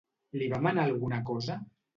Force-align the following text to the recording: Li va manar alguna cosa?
Li 0.41 0.47
va 0.53 0.61
manar 0.67 0.87
alguna 0.87 1.23
cosa? 1.31 1.63